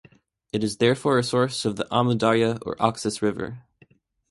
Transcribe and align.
It 0.51 0.63
is 0.63 0.77
therefore 0.77 1.19
a 1.19 1.23
source 1.23 1.63
of 1.63 1.75
the 1.75 1.85
Amu 1.95 2.15
Darya 2.15 2.57
or 2.63 2.75
Oxus 2.81 3.21
River. 3.21 3.61